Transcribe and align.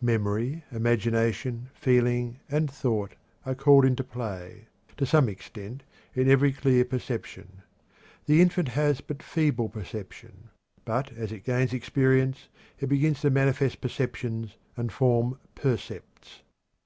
Memory, 0.00 0.64
imagination, 0.72 1.68
feeling, 1.74 2.40
and 2.50 2.70
thought 2.70 3.14
are 3.44 3.54
called 3.54 3.84
into 3.84 4.02
play, 4.02 4.68
to 4.96 5.04
some 5.04 5.28
extent, 5.28 5.82
in 6.14 6.30
every 6.30 6.50
clear 6.50 6.82
perception. 6.82 7.60
The 8.24 8.40
infant 8.40 8.68
has 8.68 9.02
but 9.02 9.22
feeble 9.22 9.68
perception, 9.68 10.48
but 10.86 11.12
as 11.12 11.30
it 11.30 11.44
gains 11.44 11.74
experience 11.74 12.48
it 12.80 12.86
begins 12.86 13.20
to 13.20 13.28
manifest 13.28 13.82
perceptions 13.82 14.56
and 14.78 14.90
form 14.90 15.38
percepts. 15.54 16.40